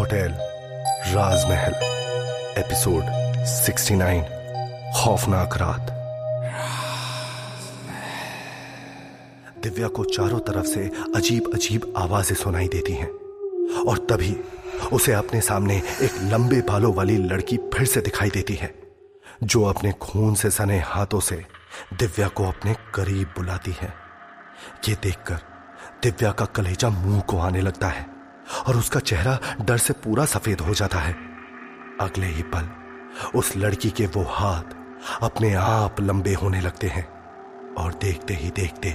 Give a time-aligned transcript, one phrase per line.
[0.00, 0.34] Hotel
[1.14, 1.72] राजमहल,
[2.58, 3.02] episode
[3.46, 4.22] 69
[4.96, 5.90] खौफनाक रात।
[9.62, 13.08] दिव्या को चारों तरफ़ से अजीब अजीब आवाज़ें सुनाई देती हैं,
[13.86, 14.36] और तभी
[14.92, 18.74] उसे अपने सामने एक लंबे बालों वाली लड़की फिर से दिखाई देती है,
[19.44, 21.44] जो अपने खून से सने हाथों से
[21.98, 23.94] दिव्या को अपने करीब बुलाती है।
[24.88, 25.49] ये देखकर
[26.02, 28.06] दिव्या का कलेजा मुँह को आने लगता है
[28.68, 31.12] और उसका चेहरा डर से पूरा सफ़ेद हो जाता है।
[32.00, 32.68] अगले ही पल,
[33.34, 34.76] उस लड़की के वो हाथ
[35.22, 37.06] अपने आप लंबे होने लगते हैं
[37.74, 38.90] और देखते ही देखते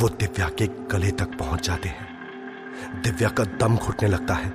[0.00, 2.08] वो दिव्या के गले तक पहुँच जाते हैं।
[3.04, 4.52] दिव्या का दम घुटने लगता है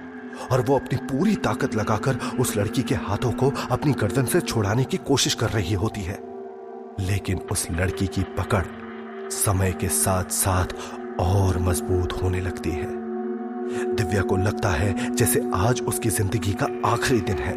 [0.52, 4.84] और वो अपनी पूरी ताकत लगाकर उस लड़की के हाथों को अपनी गर्दन से छुड़ाने
[4.84, 6.20] की कोशिश कर रही होती है।
[7.00, 8.66] लेकिन उस लड़की की पकड़
[9.32, 10.74] समय के साथ साथ
[11.20, 12.88] और मज़बूत होने लगती है।
[13.96, 17.54] दिव्या को लगता है जैसे आज उसकी ज़िंदगी का आखिरी दिन है।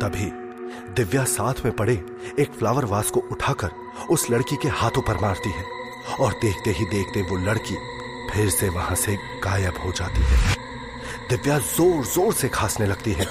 [0.00, 0.30] तभी
[0.94, 1.94] दिव्या साथ में पड़े
[2.38, 3.70] एक फ्लावर वास को उठाकर
[4.10, 5.64] उस लड़की के हाथों पर मारती है
[6.20, 7.76] और देखते ही देखते वो लड़की
[8.32, 10.56] फिर से वहाँ से गायब हो जाती है।
[11.28, 13.26] दिव्या ज़ोर ज़ोर से खांसने लगती है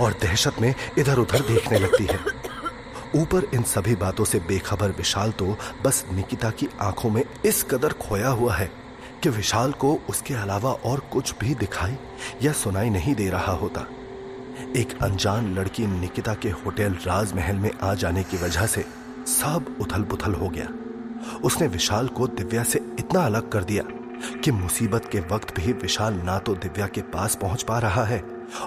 [0.00, 2.18] और दहशत में इधर उधर देखने लगती है।
[3.14, 7.92] ऊपर इन सभी बातों से बेखबर विशाल तो बस निकिता की आँखों में इस कदर
[8.00, 8.70] खोया हुआ है
[9.22, 11.96] कि विशाल को उसके अलावा और कुछ भी दिखाई
[12.42, 13.86] या सुनाई नहीं दे रहा होता।
[14.76, 18.84] एक अनजान लड़की निकिता के होटल राजमहल में आ जाने की वजह से
[19.26, 20.68] सब उथल पुथल हो गया।
[21.44, 23.82] उसने विशाल को दिव्या से इतना अलग कर दिया
[24.44, 28.22] कि मुसीबत के वक्त भी विशाल ना तो दिव्या के पास पहुँच पा रहा है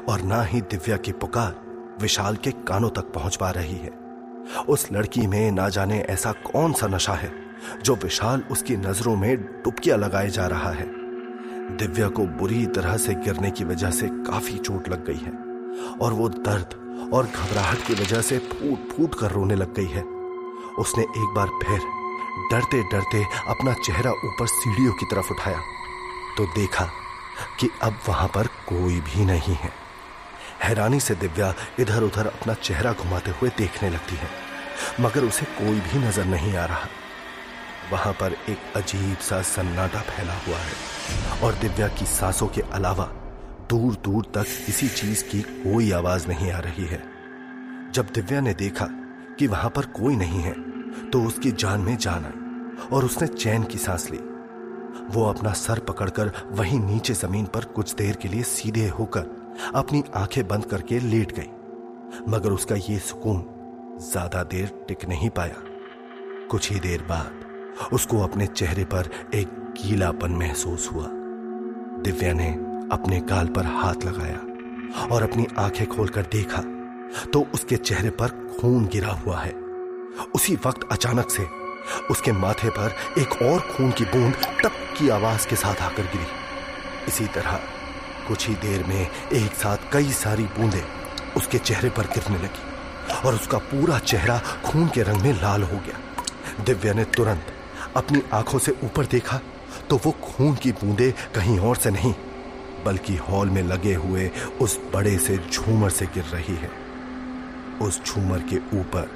[0.09, 1.55] और ना ही दिव्या की पुकार
[2.01, 3.91] विशाल के कानों तक पहुँच पा रही है।
[4.69, 7.48] उस लड़की में ना जाने ऐसा कौन सा नशा है?
[7.83, 10.87] जो विशाल उसकी नज़रों में डुबकियाँ लगाए जा रहा है।
[11.77, 15.31] दिव्या को बुरी तरह से गिरने की वजह से काफ़ी चोट लग गई है
[15.97, 16.73] और वो दर्द
[17.13, 20.03] और घबराहट की वजह से फूट फूट कर रोने लग गई है।
[20.79, 21.79] उसने एक बार फिर
[22.51, 25.59] डरते डरते अपना चेहरा ऊपर सीढ़ियों की तरफ़ उठाया
[26.37, 26.85] तो देखा
[27.59, 29.71] कि अब वहाँ पर कोई भी नहीं है।
[30.63, 34.29] हैरानी से दिव्या इधर उधर अपना चेहरा घुमाते हुए देखने लगती है,
[35.01, 36.87] मगर उसे कोई भी नज़र नहीं आ रहा।
[37.91, 43.05] वहाँ पर एक अजीब सा सन्नाटा फैला हुआ है और दिव्या की सांसों के अलावा
[43.69, 47.01] दूर दूर तक किसी चीज़ की कोई आवाज़ नहीं आ रही है।
[47.93, 48.85] जब दिव्या ने देखा
[49.39, 50.53] कि वहाँ पर कोई नहीं है
[51.09, 54.19] तो उसकी जान में जान आई और उसने चैन की सांस ली।
[55.11, 60.03] वो अपना सर पकड़कर वहीं नीचे ज़मीन पर कुछ देर के लिए सीधे होकर अपनी
[60.15, 61.49] आँखें बंद करके लेट गई,
[62.29, 63.43] मगर उसका ये सुकून
[64.01, 65.63] ज़्यादा देर टिक नहीं पाया।
[66.51, 67.38] कुछ ही देर बाद
[67.93, 69.47] उसको अपने चेहरे पर एक
[69.77, 71.05] गीलापन महसूस हुआ।
[72.03, 72.49] दिव्या ने
[72.91, 76.61] अपने गाल पर हाथ लगाया और अपनी आँखें खोलकर देखा
[77.33, 78.29] तो उसके चेहरे पर
[78.59, 79.51] खून गिरा हुआ है।
[80.35, 81.45] उसी वक्त अचानक से
[82.11, 86.25] उसके माथे पर एक और खून की बूंद टप की आवाज़ के साथ आकर गिरी।
[87.07, 87.59] इसी तरह
[88.27, 90.83] कुछ ही देर में एक साथ कई सारी बूंदें
[91.37, 95.77] उसके चेहरे पर गिरने लगी और उसका पूरा चेहरा खून के रंग में लाल हो
[95.77, 97.53] गया। दिव्या ने तुरंत
[97.99, 99.39] अपनी आँखों से ऊपर देखा
[99.89, 102.13] तो वो खून की बूंदे कहीं और से नहीं,
[102.85, 104.29] बल्कि हॉल में लगे हुए
[104.61, 106.69] उस बड़े से झूमर से गिर रही है।
[107.81, 109.09] उस झूमर के ऊपर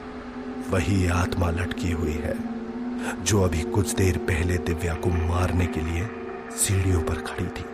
[0.70, 2.36] वही आत्मा लटकी हुई है,
[3.24, 6.08] जो अभी कुछ देर पहले दिव्या को मारने के लिए
[6.58, 7.66] सीढ़ियों पर खड़ी थी।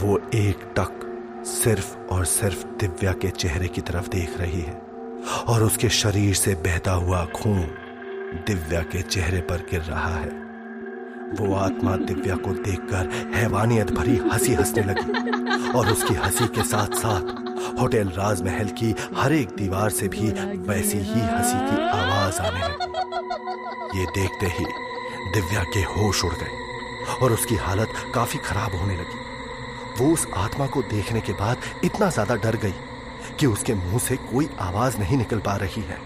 [0.00, 1.06] वो एक टक
[1.46, 4.80] सिर्फ़ और सिर्फ़ दिव्या के चेहरे की तरफ़ देख रही है
[5.48, 7.70] और उसके शरीर से बहता हुआ खून
[8.30, 10.28] दिव्या के चेहरे पर गिर रहा है।
[11.30, 16.94] वो आत्मा दिव्या को देखकर हैवानियत भरी हँसी हंसने लगी और उसकी हँसी के साथ
[16.96, 20.30] साथ होटल राजमहल की हर एक दीवार से भी
[20.68, 24.64] वैसी ही हँसी की आवाज़ आने लगी। ये देखते ही
[25.34, 30.66] दिव्या के होश उड़ गए और उसकी हालत काफ़ी खराब होने लगी। वो उस आत्मा
[30.66, 32.74] को देखने के बाद इतना ज़्यादा डर गई
[33.40, 35.98] कि उसके मुँह से कोई आवाज़ नहीं निकल पा रही है।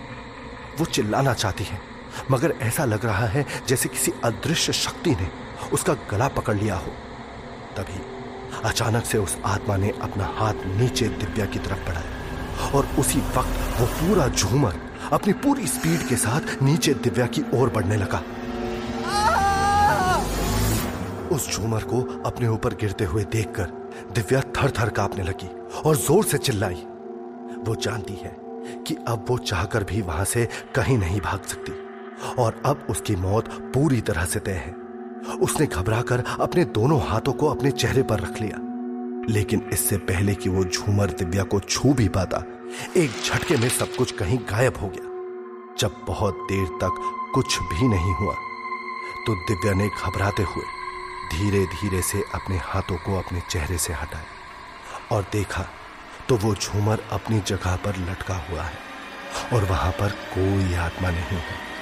[0.79, 1.94] वो चिल्लाना चाहती है।
[2.31, 5.29] मगर ऐसा लग रहा है जैसे किसी अदृश्य शक्ति ने
[5.73, 6.93] उसका गला पकड़ लिया हो।
[7.77, 8.01] तभी
[8.65, 13.81] अचानक से उस आत्मा ने अपना हाथ नीचे दिव्या की तरफ़ बढ़ाया और उसी वक्त
[13.81, 14.81] वो पूरा झूमर
[15.13, 18.23] अपनी पूरी स्पीड के साथ नीचे दिव्या की ओर बढ़ने लगा।
[21.33, 23.71] उस झूमर को अपने ऊपर गिरते हुए देखकर
[24.15, 25.49] दिव्या थर थर कांपने लगी
[25.81, 26.87] और ज़ोर से चिल्लाई।
[27.67, 28.37] वो जानती है
[28.87, 31.73] कि अब वो चाहकर भी वहाँ से कहीं नहीं भाग सकती।
[32.39, 34.73] और अब उसकी मौत पूरी तरह से तय है।
[35.37, 38.59] उसने घबराकर अपने दोनों हाथों को अपने चेहरे पर रख लिया।
[39.29, 42.43] लेकिन इससे पहले कि वो झूमर दिव्या को छू भी पाता,
[42.97, 45.13] एक झटके में सब कुछ कहीं गायब हो गया।
[45.79, 47.01] जब बहुत देर तक
[47.35, 48.35] कुछ भी नहीं हुआ
[49.27, 50.65] तो दिव्या ने घबराते हुए
[51.31, 55.65] धीरे धीरे से अपने हाथों को अपने चेहरे से हटाया और देखा
[56.29, 58.79] तो वो झूमर अपनी जगह पर लटका हुआ है
[59.53, 61.74] और वहाँ पर कोई आत्मा नहीं है।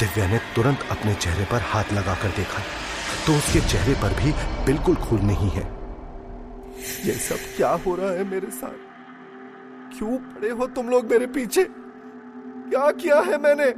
[0.00, 2.62] दिव्या ने तुरंत अपने चेहरे पर हाथ लगाकर देखा
[3.26, 4.32] तो उसके चेहरे पर भी
[4.64, 5.62] बिल्कुल खून नहीं है।
[7.06, 8.74] ये सब क्या हो रहा है मेरे साथ?
[9.98, 11.64] क्यों पड़े हो तुम लोग मेरे पीछे?
[11.64, 13.70] क्या किया है मैंने?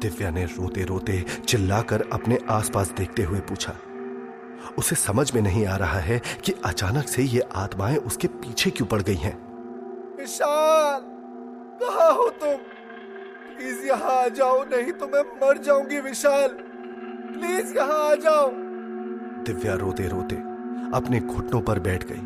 [0.00, 3.72] दिव्या ने रोते रोते चिल्लाकर अपने आसपास देखते हुए पूछा,
[4.78, 8.86] उसे समझ में नहीं आ रहा है कि अचानक से ये आत्माएँ उसके पीछे क्यों
[8.88, 9.36] पड़ गई हैं?
[10.16, 11.00] विशाल,
[11.80, 12.58] कहा हो तुम?
[13.56, 18.50] प्लीज़ यहाँ आ जाओ, नहीं तो मैं मर जाऊँगी विशाल। प्लीज़ यहाँ आ जाओ।
[19.44, 20.36] दिव्या रोते रोते
[20.96, 22.20] अपने घुटनों पर बैठ गई,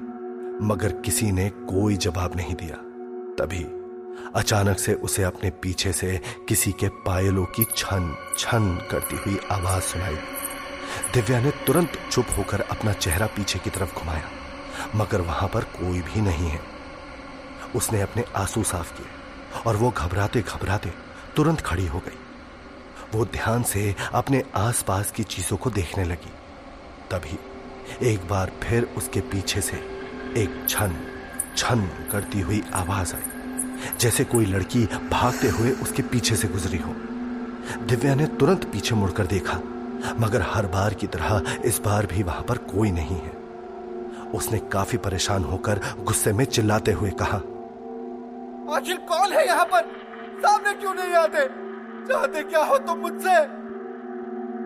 [0.67, 2.77] मगर किसी ने कोई जवाब नहीं दिया।
[3.39, 3.63] तभी
[4.35, 9.83] अचानक से उसे अपने पीछे से किसी के पायलों की छन छन करती हुई आवाज़
[9.83, 10.17] सुनाई।
[11.15, 14.29] दिव्या ने तुरंत चुप होकर अपना चेहरा पीछे की तरफ़ घुमाया,
[14.97, 16.61] मगर वहाँ पर कोई भी नहीं है।
[17.77, 20.93] उसने अपने आँसू साफ़ किए और वो घबराते घबराते
[21.41, 22.19] तुरंत खड़ी हो गई।
[23.13, 26.33] वो ध्यान से अपने आसपास की चीज़ों को देखने लगी।
[27.11, 27.39] तभी
[28.07, 29.77] एक बार फिर उसके पीछे से
[30.37, 30.97] एक छन
[31.57, 33.23] छन करती हुई आवाज़ आई,
[34.01, 36.93] जैसे कोई लड़की भागते हुए उसके पीछे से गुजरी हो।
[37.87, 39.57] दिव्या ने तुरंत पीछे मुड़कर देखा,
[40.21, 43.33] मगर हर बार की तरह इस बार भी वहाँ पर कोई नहीं है।
[44.35, 47.41] उसने काफ़ी परेशान होकर गुस्से में चिल्लाते हुए कहा,
[48.77, 50.10] आखिर कौन है यहाँ पर?
[50.41, 51.45] सामने क्यों नहीं आते?
[52.09, 53.41] चाहते क्या हो तुम मुझसे?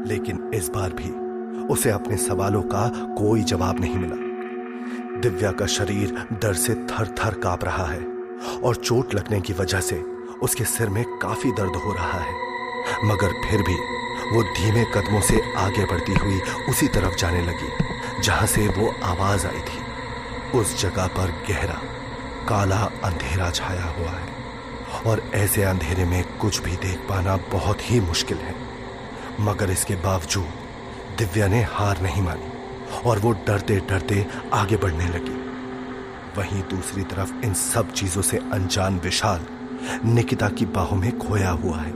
[0.09, 1.11] लेकिन इस बार भी
[1.67, 4.23] उसे अपने सवालों का कोई जवाब नहीं मिला।
[5.21, 8.05] दिव्या का शरीर डर से थर थर काँप रहा है
[8.65, 10.03] और चोट लगने की वजह से
[10.43, 12.35] उसके सिर में काफ़ी दर्द हो रहा है।
[13.05, 13.75] मगर फिर भी
[14.37, 17.69] वो धीमे कदमों से आगे बढ़ती हुई उसी तरफ़ जाने लगी,
[18.23, 21.81] जहाँ से वो आवाज़ आई थी। उस जगह पर गहरा,
[22.49, 24.44] काला अंधेरा छाया हुआ है।
[25.07, 28.55] और ऐसे अंधेरे में कुछ भी देख पाना बहुत ही मुश्किल है।
[29.41, 30.49] मगर इसके बावजूद,
[31.19, 32.53] दिव्या ने हार नहीं मानी
[33.07, 35.45] और वो डरते डरते आगे बढ़ने लगी।
[36.39, 39.47] वहीं दूसरी तरफ़ इन सब चीज़ों से अनजान विशाल
[40.05, 41.93] निकिता की बाहों में खोया हुआ है।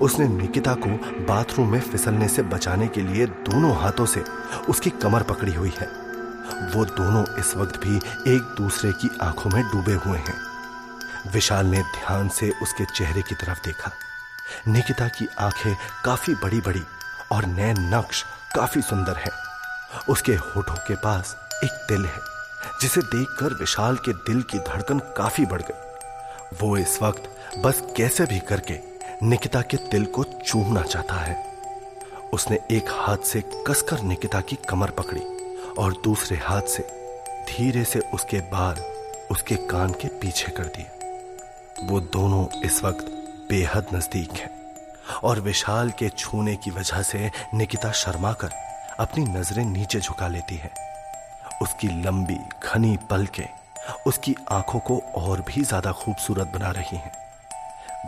[0.00, 0.90] उसने निकिता को
[1.24, 4.24] बाथरूम में फिसलने से बचाने के लिए दोनों हाथों से
[4.68, 5.86] उसकी कमर पकड़ी हुई है।
[6.74, 7.96] वो दोनों इस वक्त भी
[8.32, 10.45] एक दूसरे की आँखों में डूबे हुए हैं।
[11.26, 13.90] विशाल ने ध्यान से उसके चेहरे की तरफ़ देखा।
[14.68, 16.82] निकिता की आँखें काफ़ी बड़ी बड़ी
[17.32, 18.24] और नए नक्श
[18.54, 19.30] काफ़ी सुंदर है।
[20.08, 22.20] उसके होठों के पास एक तिल है,
[22.80, 27.22] जिसे देखकर विशाल के दिल की धड़कन काफ़ी बढ़ गई। वो इस वक्त
[27.58, 28.78] बस कैसे भी करके
[29.22, 31.56] निकिता के तिल को चूमना चाहता है।
[32.32, 35.22] उसने एक हाथ से कसकर निकिता की कमर पकड़ी
[35.78, 36.82] और दूसरे हाथ से
[37.48, 38.76] धीरे से उसके बाल
[39.30, 40.90] उसके कान के पीछे कर दिए।
[41.78, 43.06] वो दोनों इस वक्त
[43.48, 44.50] बेहद नज़दीक हैं
[45.24, 48.52] और विशाल के छूने की वजह से निकिता शर्मा कर
[49.00, 50.70] अपनी नज़रें नीचे झुका लेती है।
[51.62, 53.48] उसकी लंबी, घनी पलकें
[54.06, 57.12] उसकी आँखों को और भी ज़्यादा खूबसूरत बना रही हैं।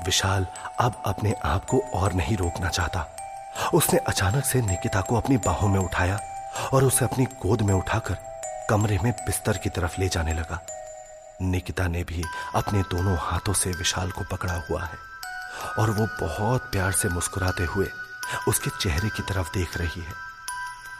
[0.05, 0.47] विशाल
[0.81, 3.07] अब अपने आप को और नहीं रोकना चाहता।
[3.75, 6.19] उसने अचानक से निकिता को अपनी बाहों में उठाया
[6.73, 8.17] और उसे अपनी गोद में उठाकर
[8.71, 10.61] कमरे में बिस्तर की तरफ़ ले जाने लगा।
[11.43, 12.23] निकिता ने भी
[12.55, 14.99] अपने दोनों हाथों से विशाल को पकड़ा हुआ है
[15.79, 17.87] और वो बहुत प्यार से मुस्कुराते हुए
[18.49, 20.15] उसके चेहरे की तरफ़ देख रही है।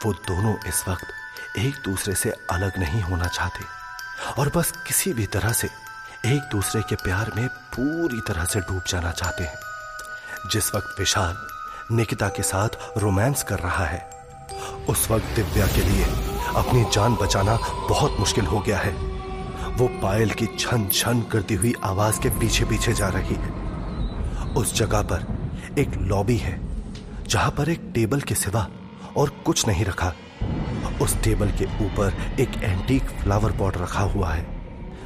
[0.05, 3.65] वो दोनों इस वक्त एक दूसरे से अलग नहीं होना चाहते
[4.41, 5.67] और बस किसी भी तरह से
[6.25, 11.37] एक दूसरे के प्यार में पूरी तरह से डूब जाना चाहते हैं। जिस वक्त विशाल
[11.91, 14.09] निकिता के साथ रोमांस कर रहा है,
[14.89, 16.03] उस वक्त दिव्या के लिए
[16.55, 17.57] अपनी जान बचाना
[17.89, 19.08] बहुत मुश्किल हो गया है।
[19.79, 23.49] वो पायल की छन छन करती हुई आवाज़ के पीछे पीछे जा रही है।
[24.53, 25.25] उस जगह पर
[25.79, 26.59] एक लॉबी है,
[27.27, 28.67] जहाँ पर एक टेबल के सिवा
[29.17, 30.13] और कुछ नहीं रखा।
[31.01, 34.45] उस टेबल के ऊपर एक एंटीक फ्लावर पॉट रखा हुआ है,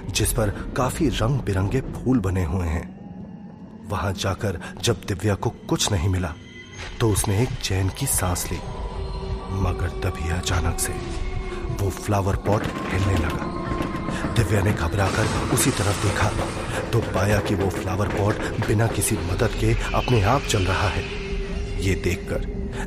[0.09, 5.91] जिस पर काफ़ी रंग बिरंगे फूल बने हुए हैं। वहाँ जाकर जब दिव्या को कुछ
[5.91, 6.33] नहीं मिला
[6.99, 8.57] तो उसने एक चैन की सांस ली,
[9.61, 10.93] मगर तभी अचानक से
[11.81, 13.62] वो फ्लावर पॉट हिलने लगा।
[14.35, 16.29] दिव्या ने घबराकर उसी तरफ़ देखा
[16.91, 21.03] तो पाया कि वो फ्लावर पॉट बिना किसी मदद के अपने आप चल रहा है।
[21.81, 22.45] ये देखकर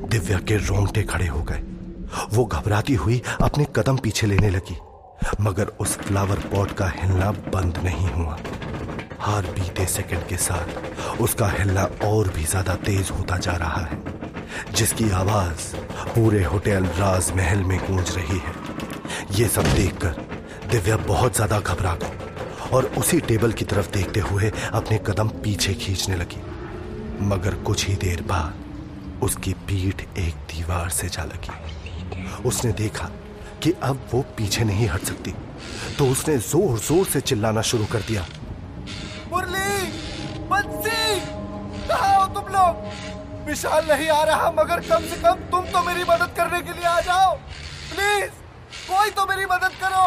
[0.09, 1.63] दिव्या के रोंगटे खड़े हो गए।
[2.33, 4.77] वो घबराती हुई अपने कदम पीछे लेने लगी,
[5.41, 8.39] मगर उस फ्लावर पॉट का हिलना बंद नहीं हुआ।
[9.21, 13.99] हर बीते सेकंड के साथ उसका हिलना और भी ज़्यादा तेज होता जा रहा है,
[14.73, 15.75] जिसकी आवाज़
[16.15, 18.55] पूरे होटल राजमहल में गूंज रही है।
[19.33, 20.25] ये सब देखकर
[20.67, 25.75] दिव्या बहुत ज़्यादा घबरा गई और उसी टेबल की तरफ़ देखते हुए अपने कदम पीछे
[25.77, 26.41] खींचने लगी।
[27.27, 33.11] मगर कुछ ही देर बाद उसकी पीठ एक दीवार से जा लगी। उसने देखा
[33.63, 35.35] कि अब वो पीछे नहीं हट सकती
[35.99, 38.25] तो उसने ज़ोर ज़ोर से चिल्लाना शुरू कर दिया।
[39.31, 39.91] मुरली,
[40.51, 41.21] बंसी,
[41.89, 42.85] कहा हो तुम लोग?
[43.47, 46.87] विशाल नहीं आ रहा, मगर कम से कम तुम तो मेरी मदद करने के लिए
[46.87, 47.35] आ जाओ।
[47.91, 48.31] प्लीज़,
[48.87, 50.07] कोई तो मेरी मदद करो।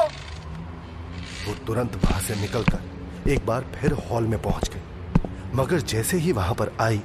[1.50, 6.32] वो तुरंत वहाँ से निकलकर एक बार फिर हॉल में पहुँच गई। मगर जैसे ही
[6.32, 7.02] वहाँ पर आई,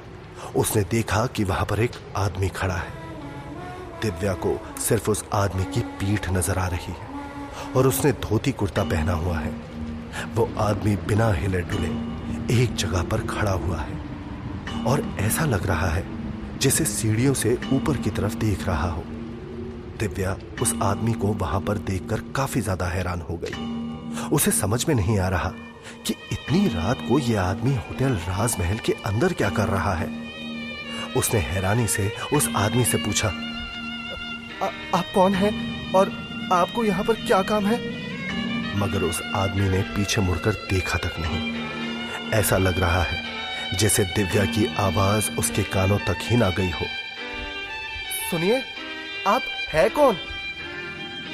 [0.56, 2.92] उसने देखा कि वहाँ पर एक आदमी खड़ा है।
[4.02, 8.84] दिव्या को सिर्फ़ उस आदमी की पीठ नज़र आ रही है और उसने धोती कुर्ता
[8.84, 9.52] पहना हुआ है।
[10.34, 11.88] वो आदमी बिना हिले डुले
[12.54, 16.04] एक जगह पर खड़ा हुआ है और ऐसा लग रहा है
[16.58, 19.04] जैसे सीढ़ियों से ऊपर की तरफ़ देख रहा हो।
[20.00, 23.73] दिव्या उस आदमी को वहाँ पर देखकर काफ़ी ज़्यादा हैरान हो गई।
[24.32, 25.48] उसे समझ में नहीं आ रहा
[26.06, 30.24] कि इतनी रात को यह आदमी होटल राजमहल के अंदर क्या कर रहा है।
[31.16, 33.28] उसने हैरानी से उस आदमी से पूछा
[34.62, 36.12] आ, आप कौन हैं और
[36.52, 37.78] आपको यहाँ पर क्या काम है?
[38.76, 41.68] मगर उस आदमी ने पीछे मुड़कर देखा तक नहीं।
[42.30, 43.22] ऐसा लग रहा है
[43.78, 46.86] जैसे दिव्या की आवाज़ उसके कानों तक ही ना गई हो।
[48.30, 48.62] सुनिए
[49.26, 50.16] आप है कौन?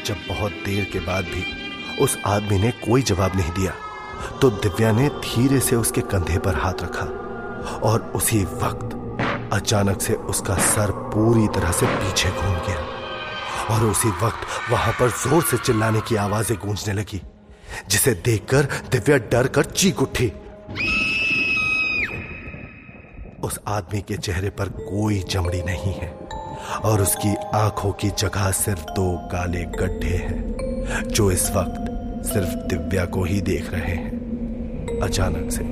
[0.05, 1.60] जब बहुत देर के बाद भी
[2.01, 3.73] उस आदमी ने कोई जवाब नहीं दिया।
[4.41, 7.05] तो दिव्या ने धीरे से उसके कंधे पर हाथ रखा
[7.81, 8.97] और उसी वक्त
[9.53, 15.11] अचानक से उसका सर पूरी तरह से पीछे घूम गया और उसी वक्त वहाँ पर
[15.19, 17.21] ज़ोर से चिल्लाने की आवाज़ें गूंजने लगी,
[17.91, 20.33] जिसे देखकर दिव्या डर कर चीख उठी।
[23.43, 26.11] उस आदमी के चेहरे पर कोई चमड़ी नहीं है
[26.85, 31.90] और उसकी आँखों की जगह सिर्फ़ दो काले गड्ढे हैं, जो इस वक्त
[32.23, 35.65] सिर्फ़ दिव्या को ही देख रहे हैं। अचानक से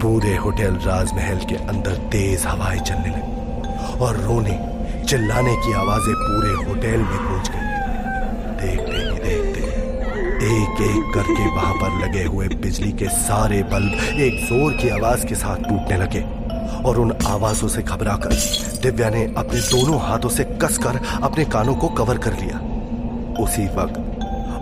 [0.00, 4.58] पूरे होटल राजमहल के अंदर तेज हवाएँ चलने लगी और रोने,
[5.04, 7.70] चिल्लाने की आवाज़ें पूरे होटल में गूंज गई।
[8.60, 9.60] देखते ही देखते
[10.42, 15.26] एक एक करके वहाँ पर लगे हुए बिजली के सारे बल्ब एक ज़ोर की आवाज़
[15.26, 16.22] के साथ टूटने लगे
[16.82, 18.32] और उन आवाजों से घबराकर
[18.82, 22.58] दिव्या ने अपने दोनों हाथों से कसकर अपने कानों को कवर कर लिया।
[23.42, 24.11] उसी वक्त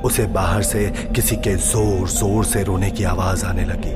[0.04, 3.94] उसे बाहर से किसी के ज़ोर ज़ोर से रोने की आवाज़ आने लगी।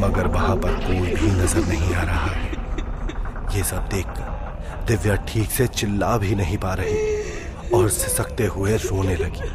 [0.00, 5.50] मगर वहाँ पर कोई भी नज़र नहीं आ रहा है। ये सब देखकर दिव्या ठीक
[5.50, 9.48] से चिल्ला भी नहीं पा रही और सिसकते हुए रोने लगी।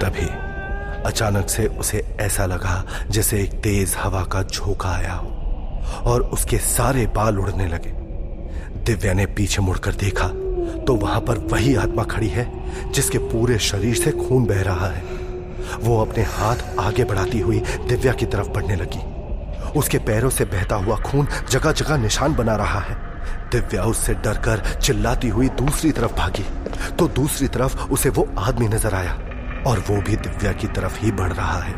[0.00, 0.28] तभी
[1.08, 6.58] अचानक से उसे ऐसा लगा जैसे एक तेज हवा का झोंका आया हो और उसके
[6.58, 7.90] सारे बाल उड़ने लगे।
[8.86, 10.26] दिव्या ने पीछे मुड़कर देखा
[10.86, 12.46] तो वहाँ पर वही आत्मा खड़ी है,
[12.92, 15.02] जिसके पूरे शरीर से खून बह रहा है।
[15.80, 17.58] वो अपने हाथ आगे बढ़ाती हुई
[17.88, 19.00] दिव्या की तरफ़ बढ़ने लगी।
[19.78, 22.96] उसके पैरों से बहता हुआ खून जगह जगह निशान बना रहा है।
[23.52, 26.44] दिव्या उससे डरकर चिल्लाती हुई दूसरी तरफ़ भागी।
[26.98, 29.12] तो दूसरी तरफ़ उसे वो आदमी नज़र आया,
[29.66, 31.74] और वो भी दिव्या की तरफ़ ही बढ़ रहा है।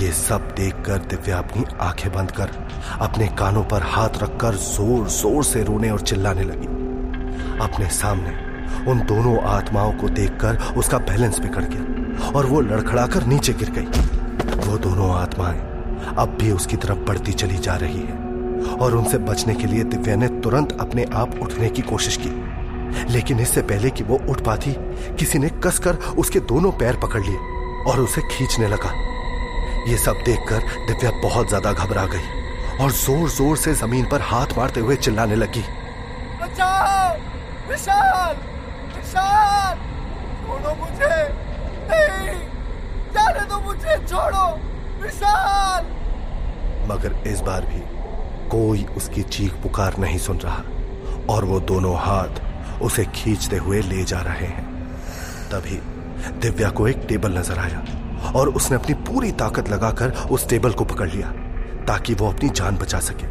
[0.00, 2.50] ये सब देखकर दिव्या अपनी आँखें बंद कर,
[3.00, 6.79] अपने कानों पर हाथ रखकर ज़ोर ज़ोर से रोने और चिल्लाने लगी।
[7.62, 8.38] अपने सामने
[8.90, 14.66] उन दोनों आत्माओं को देखकर उसका बैलेंस बिगड़ गया और वो लड़खड़ाकर नीचे गिर गई।
[14.66, 15.58] वो दोनों आत्माएँ
[16.18, 20.16] अब भी उसकी तरफ़ बढ़ती चली जा रही है और उनसे बचने के लिए दिव्या
[20.16, 22.30] ने तुरंत अपने आप उठने की कोशिश की।
[23.12, 24.72] लेकिन इससे पहले कि वो उठ पाती,
[25.18, 27.36] किसी ने कसकर उसके दोनों पैर पकड़ लिए
[27.86, 28.92] और उसे खींचने लगा।
[29.88, 34.56] ये सब देखकर दिव्या बहुत ज़्यादा घबरा गई और ज़ोर ज़ोर से ज़मीन पर हाथ
[34.58, 35.62] मारते हुए चिल्लाने लगी।
[36.60, 38.36] बचाओ विशाल
[38.96, 39.76] विशाल।
[40.46, 41.16] छोड़ो मुझे।
[41.90, 42.34] नहीं,
[43.14, 44.46] जाने दो मुझे, छोड़ो।
[45.02, 45.84] विशाल।
[46.90, 47.80] मगर इस बार भी
[48.50, 50.62] कोई उसकी चीख पुकार नहीं सुन रहा
[51.34, 54.68] और वो दोनों हाथ उसे खींचते हुए ले जा रहे हैं।
[55.50, 55.80] तभी
[56.40, 60.84] दिव्या को एक टेबल नज़र आया और उसने अपनी पूरी ताकत लगाकर उस टेबल को
[60.84, 61.30] पकड़ लिया
[61.86, 63.26] ताकि वो अपनी जान बचा सके।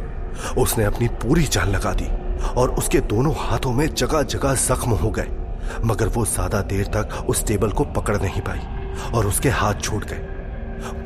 [0.60, 2.08] उसने अपनी पूरी जान लगा दी।
[2.56, 5.28] और उसके दोनों हाथों में जगह जगह जख्म हो गए।
[5.84, 10.04] मगर वो ज़्यादा देर तक उस टेबल को पकड़ नहीं पाई और उसके हाथ छूट
[10.04, 10.28] गए।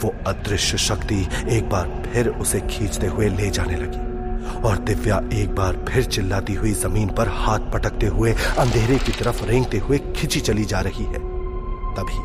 [0.02, 4.02] वो अदृश्य शक्ति एक बार फिर उसे खींचते हुए ले जाने लगी
[4.60, 9.44] और दिव्या एक बार फिर चिल्लाती हुई ज़मीन पर हाथ पटकते हुए अंधेरे की तरफ़
[9.44, 11.18] रेंगते हुए खिंची चली जा रही है।
[11.94, 12.22] तभी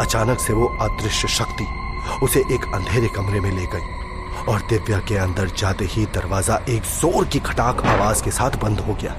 [0.00, 1.66] अचानक से वो अदृश्य शक्ति
[2.22, 4.01] उसे एक अंधेरे कमरे में ले गई।
[4.48, 8.80] और दिव्या के अंदर जाते ही दरवाज़ा एक ज़ोर की खटाक आवाज़ के साथ बंद
[8.80, 9.14] हो गया।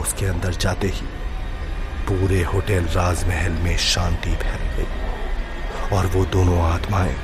[0.00, 1.06] उसके अंदर जाते ही
[2.08, 7.14] पूरे होटल राजमहल में शांति फैल गई और वो दोनों आत्माएँ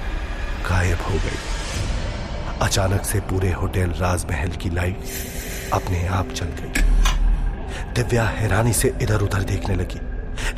[0.69, 1.39] गायब हो गई।
[2.63, 5.05] अचानक से पूरे होटल राजमहल की लाइट
[5.73, 6.83] अपने आप चल गई।
[7.95, 10.01] दिव्या हैरानी से इधर उधर देखने लगी,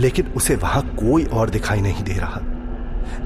[0.00, 2.40] लेकिन उसे वहाँ कोई और दिखाई नहीं दे रहा।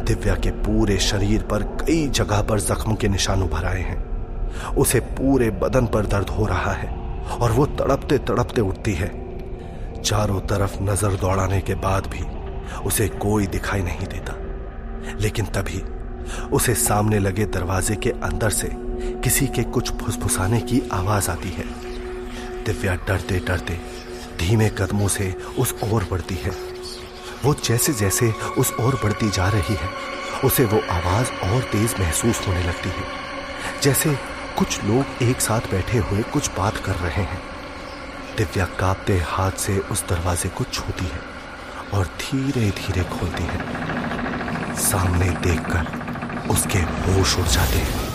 [0.07, 5.01] दिव्या के पूरे शरीर पर कई जगह पर जख्म के निशान उभर आए हैं। उसे
[5.01, 6.89] पूरे बदन पर दर्द हो रहा है
[7.27, 9.09] और वो तड़पते तड़पते उठती है।
[10.03, 12.25] चारों तरफ़ नज़र दौड़ाने के बाद भी
[12.79, 14.35] उसे कोई दिखाई नहीं देता।
[15.21, 15.83] लेकिन तभी
[16.53, 18.71] उसे सामने लगे दरवाजे के अंदर से
[19.23, 21.65] किसी के कुछ फुसफुसाने की आवाज़ आती है।
[22.65, 23.79] दिव्या डरते डरते
[24.39, 26.66] धीमे कदमों से उस ओर बढ़ती है।
[27.45, 29.89] वो जैसे जैसे उस ओर बढ़ती जा रही है,
[30.45, 33.05] उसे वो आवाज़ और तेज महसूस होने लगती है।
[33.83, 34.19] जैसे
[34.59, 37.43] कुछ लोग एक साथ बैठे हुए कुछ बात कर रहे हैं।
[38.39, 41.21] दिव्या कांपते हाथ से उस दरवाजे को छूती है
[41.95, 43.59] और धीरे धीरे खोलती है।
[44.77, 46.07] सामने देखकर
[46.51, 48.07] उसके होश उड़ जाते हैं।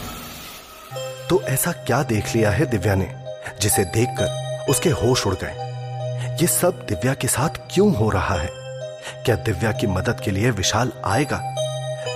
[1.27, 3.15] तो ऐसा क्या देख लिया है दिव्या ने,
[3.61, 5.71] जिसे देखकर उसके होश उड़ गए?
[6.41, 8.60] ये सब दिव्या के साथ क्यों हो रहा है?
[9.25, 11.41] क्या दिव्या की मदद के लिए विशाल आएगा?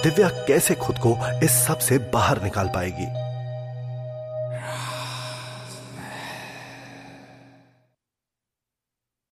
[0.04, 3.25] दिव्या कैसे खुद को इस सबसे बाहर निकाल पाएगी?